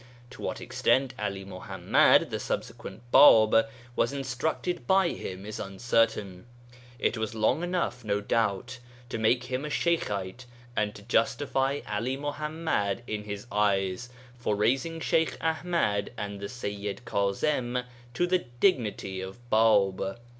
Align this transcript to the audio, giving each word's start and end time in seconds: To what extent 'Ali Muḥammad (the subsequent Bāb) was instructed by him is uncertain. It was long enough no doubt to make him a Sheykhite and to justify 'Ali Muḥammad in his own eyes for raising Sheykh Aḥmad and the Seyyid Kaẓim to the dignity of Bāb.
To 0.31 0.41
what 0.41 0.59
extent 0.59 1.13
'Ali 1.19 1.45
Muḥammad 1.45 2.31
(the 2.31 2.39
subsequent 2.39 3.03
Bāb) 3.11 3.69
was 3.95 4.11
instructed 4.11 4.87
by 4.87 5.09
him 5.09 5.45
is 5.45 5.59
uncertain. 5.59 6.47
It 6.97 7.19
was 7.19 7.35
long 7.35 7.61
enough 7.61 8.03
no 8.03 8.19
doubt 8.19 8.79
to 9.09 9.19
make 9.19 9.43
him 9.43 9.63
a 9.63 9.69
Sheykhite 9.69 10.45
and 10.75 10.95
to 10.95 11.03
justify 11.03 11.81
'Ali 11.87 12.17
Muḥammad 12.17 13.01
in 13.05 13.25
his 13.25 13.45
own 13.51 13.59
eyes 13.59 14.09
for 14.35 14.55
raising 14.55 14.99
Sheykh 14.99 15.37
Aḥmad 15.37 16.09
and 16.17 16.39
the 16.39 16.49
Seyyid 16.49 17.01
Kaẓim 17.05 17.85
to 18.15 18.25
the 18.25 18.39
dignity 18.59 19.21
of 19.21 19.37
Bāb. 19.51 20.17